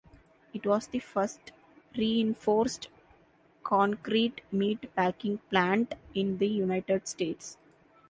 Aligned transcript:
It 0.51 0.65
was 0.65 0.87
the 0.87 0.97
first 0.97 1.51
reinforced 1.95 2.87
concrete 3.63 4.41
meat 4.51 4.89
packing 4.95 5.37
plant 5.51 5.93
in 6.15 6.39
the 6.39 6.47
United 6.47 7.07
States. 7.07 7.59